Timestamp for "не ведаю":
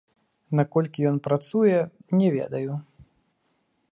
2.21-2.73